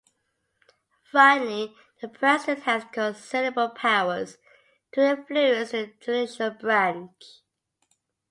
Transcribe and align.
Finally, 1.11 1.75
the 2.01 2.07
President 2.07 2.63
has 2.63 2.85
considerable 2.91 3.69
powers 3.69 4.37
to 4.93 5.07
influence 5.07 5.69
the 5.73 5.93
judicial 6.03 6.49
branch. 6.49 7.23